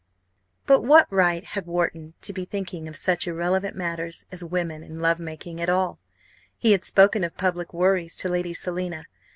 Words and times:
But 0.65 0.81
what 0.81 1.05
right 1.11 1.45
had 1.45 1.67
Wharton 1.67 2.15
to 2.21 2.33
be 2.33 2.43
thinking 2.43 2.87
of 2.87 2.95
such 2.97 3.27
irrelevant 3.27 3.75
matters 3.75 4.25
as 4.31 4.43
women 4.43 4.81
and 4.81 4.99
love 4.99 5.19
making 5.19 5.61
at 5.61 5.69
all? 5.69 5.99
He 6.57 6.71
had 6.71 6.83
spoken 6.83 7.23
of 7.23 7.37
public 7.37 7.71
worries 7.71 8.17
to 8.17 8.27
Lady 8.29 8.55
Selina. 8.55 9.03